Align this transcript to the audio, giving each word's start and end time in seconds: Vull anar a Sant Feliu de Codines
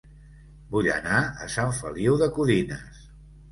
Vull 0.75 0.89
anar 0.93 1.19
a 1.47 1.51
Sant 1.57 1.75
Feliu 1.83 2.19
de 2.25 2.33
Codines 2.41 3.07